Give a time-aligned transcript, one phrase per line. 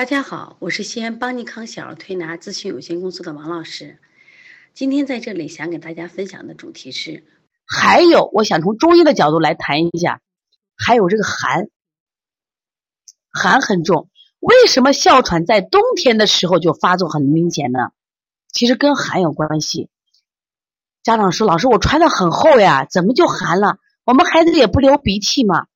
[0.00, 3.98] 大家好，我是西安邦尼康小儿推拿咨询有限公司的王老师。
[4.72, 7.22] 今天在这里想给大家分享的主题是，
[7.66, 10.22] 还有我想从中医的角度来谈一下，
[10.74, 11.68] 还有这个寒，
[13.30, 14.08] 寒很重。
[14.38, 17.90] 为什么哮喘在冬天的时候就发作很明显呢？
[18.50, 19.90] 其实跟寒有关系。
[21.02, 23.76] 家长说：“老师，我穿的很厚呀，怎么就寒了？
[24.06, 25.66] 我们孩子也不流鼻涕嘛。”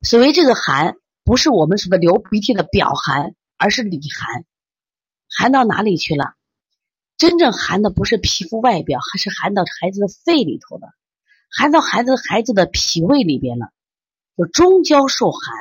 [0.00, 0.94] 所谓这个寒。
[1.30, 4.44] 不是我们说的流鼻涕的表寒，而是里寒。
[5.28, 6.34] 寒到哪里去了？
[7.16, 10.88] 真正寒的不是皮肤外表，还是寒到孩子的肺里头的，
[11.48, 13.70] 寒到孩子孩子的脾胃里边了，
[14.36, 15.54] 就中焦受寒，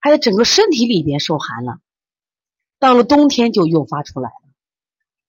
[0.00, 1.78] 还有整个身体里边受寒了。
[2.80, 4.50] 到了冬天就诱发出来了。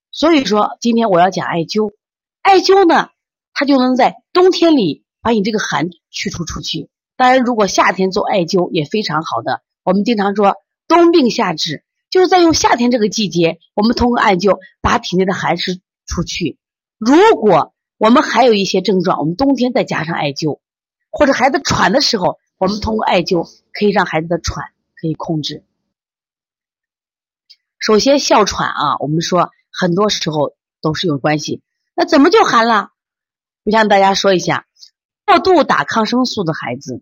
[0.09, 1.93] 所以说，今天我要讲艾灸。
[2.41, 3.11] 艾灸呢，
[3.53, 6.89] 它就能在冬天里把你这个寒去除出去。
[7.19, 9.61] 当然，如果夏天做艾灸也非常好的。
[9.83, 10.55] 我们经常说
[10.87, 16.57] “冬病夏治”，就是在用夏天这个季节，我们通过艾灸把体内的寒湿出去。
[16.97, 20.61] 如果我们还有一些症状，我们冬天再加上艾灸，
[21.11, 25.65] 或者孩子喘的时候，我们通过艾灸可以让孩子的喘可以控制。
[27.79, 31.61] 首先，哮喘啊，我们说很多时候都是有关系。
[31.97, 32.91] 那怎么就寒了？
[33.65, 34.67] 我向大家说一下，
[35.25, 37.01] 过度打抗生素的孩子。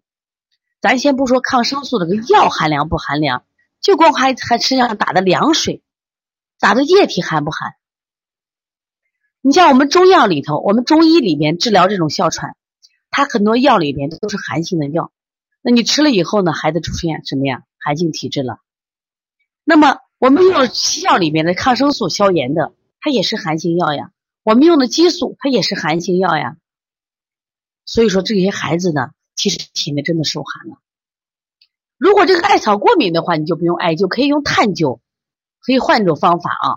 [0.79, 3.43] 咱先不说抗生素这个药寒凉不寒凉，
[3.81, 5.81] 就光还还身上打的凉水，
[6.59, 7.73] 打的液体寒不寒？
[9.41, 12.55] 你像我们中药里头，我们中医里面治疗这种哮喘，
[13.09, 15.11] 它很多药里边都是寒性的药。
[15.61, 17.63] 那你吃了以后呢，孩子出现什么呀？
[17.79, 18.59] 寒性体质了。
[19.63, 24.11] 那么我们用西药里面的抗生素消炎的，它也是寒性药呀。
[24.43, 26.55] 我们用的激素，它也是寒性药呀。
[27.83, 29.09] 所以说这些孩子呢。
[29.37, 30.77] 其实体内真的受寒了。
[31.97, 34.99] 如果这个艾草过敏的话，你就不用艾灸，可以用炭灸，
[35.61, 36.67] 可以换一种方法啊。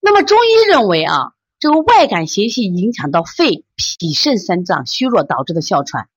[0.00, 6.08] 那么中医认为啊，这个外感邪气影响到肺、脾、肾三脏虚弱导致的哮喘，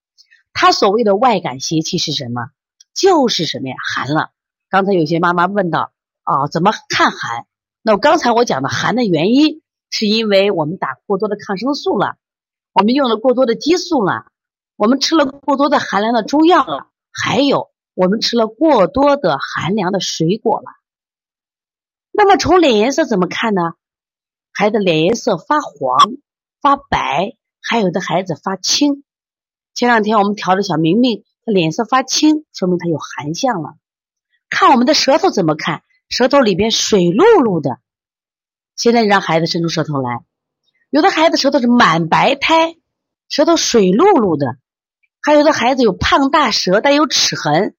[0.51, 2.49] 它所谓的外感邪气是什么？
[2.93, 3.75] 就是什么呀？
[3.93, 4.31] 寒了。
[4.69, 5.93] 刚才有些妈妈问到
[6.23, 7.45] 啊，怎么看寒？
[7.81, 12.17] 那我刚才我讲的寒的原因，是因为我们打过多的抗生素了。
[12.77, 14.27] 我们用了过多的激素了，
[14.75, 20.67] 我们吃了过多的寒凉的中药了，还有我们吃了过多的寒凉的水果了。
[22.11, 23.73] 那么从脸颜色怎么看呢？
[24.53, 26.17] 孩子脸颜色发黄、
[26.61, 29.03] 发白，还有的孩子发青。
[29.73, 33.73] 前两天我们调的小明明，他脸色发青，说明他有寒象了。
[34.51, 35.81] 看我们的舌头怎么看？
[36.09, 37.79] 舌头里边水漉漉的。
[38.75, 40.26] 现在让孩子伸出舌头来。
[40.97, 42.75] 有的孩子舌头是满白苔，
[43.29, 44.57] 舌头水漉漉的；
[45.21, 47.75] 还有的孩子有胖大舌，带有齿痕。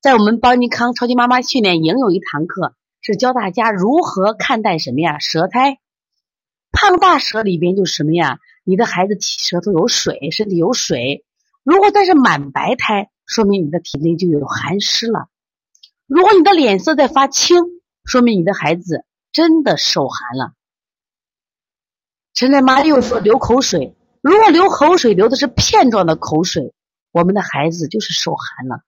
[0.00, 5.18] 在我们邦尼康超级妈妈训练营有一堂课，是教大家如何看待什么呀？
[5.18, 5.80] 舌苔。
[6.70, 8.38] 胖大舌里边就什么呀？
[8.64, 11.26] 你的孩子舌头有水，身体有水。
[11.64, 15.26] 如果但是满白苔，说明你的体内就有寒湿了。
[16.06, 17.64] 如果你的脸色在发青，
[18.06, 20.54] 说明你的孩子真的受寒了。
[22.34, 26.72] 陈大妈又说流口水，如果流口水流的是片状的口水，
[27.10, 28.80] 我们的孩子就是受寒了。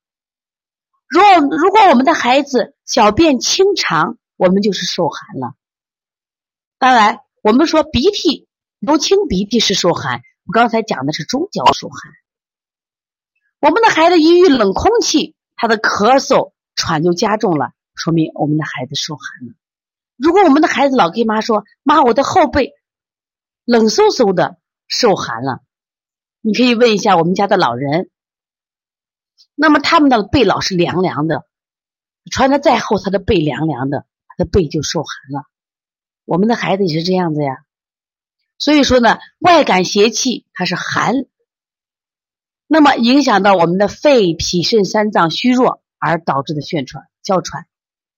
[1.08, 5.54] 如果如果我们的孩子小便清长，我们就是受寒了。
[6.78, 12.12] 当然，我们说鼻涕流清鼻涕是受寒，我刚才讲的是中焦受寒。
[13.60, 19.54] 我们的孩子一遇冷空气，他的咳嗽喘就加重了，说明我们的孩子受寒了。
[20.16, 22.72] 如果我们的孩子老跟妈说：“妈，我的后背。”
[23.64, 24.58] 冷飕飕的，
[24.88, 25.62] 受寒了。
[26.40, 28.10] 你可以问一下我们家的老人，
[29.54, 31.46] 那么他们的背老是凉凉的，
[32.30, 35.46] 穿的再厚，他的背凉凉的，他的背就受寒了。
[36.26, 37.64] 我们的孩子也是这样子呀。
[38.58, 41.24] 所以说呢，外感邪气它是寒，
[42.66, 47.08] 那么影响到我们的肺、脾、肾三脏虚弱而导致的哮喘。
[47.22, 47.66] 哮喘，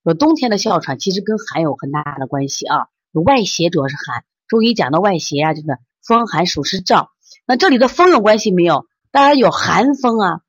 [0.03, 2.89] 有冬天的哮喘，其实跟寒有很大的关系啊。
[3.13, 4.25] 外邪主要是寒。
[4.49, 5.67] 中医讲的外邪啊，就是
[6.03, 7.09] 风寒暑湿燥。
[7.47, 8.87] 那这里的风有关系没有？
[9.11, 10.41] 当然有寒风啊。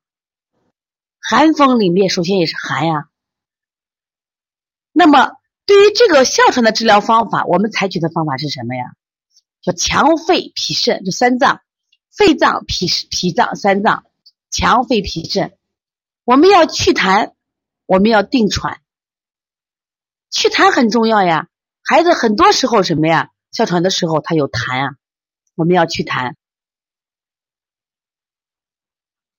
[1.20, 3.08] 寒风里面首先也是寒呀。
[4.92, 5.32] 那么
[5.66, 8.84] 对于这个哮喘的治疗方法，我们采取的方法是什么呀？
[9.60, 11.60] 叫强肺脾肾，就三脏：
[12.10, 14.04] 肺脏、脾脾脏、三脏。
[14.50, 15.58] 强肺脾肾，
[16.24, 17.32] 我们要祛痰，
[17.84, 18.80] 我们要定喘。
[20.30, 21.48] 祛痰很重要呀。
[21.84, 23.30] 孩子很多时候什么呀？
[23.58, 24.96] 哮喘的时候，他有痰啊，
[25.56, 26.36] 我们要祛痰。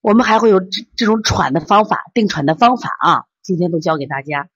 [0.01, 4.49] 我们还会有这这种喘的方法，定喘的方法啊，今天都教给大家。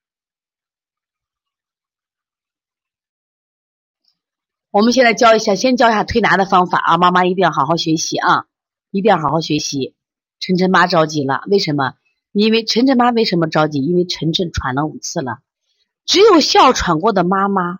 [4.69, 8.48] 我们现在教一下，先教一下推拿的方法啊，妈妈一定要好好学习啊，
[8.92, 9.95] 一定要好好学习。
[10.42, 11.94] 晨晨妈着急了，为什么？
[12.33, 13.80] 因为晨晨妈为什么着急？
[13.80, 15.39] 因为晨晨喘了五次了，
[16.04, 17.80] 只有哮喘过的妈妈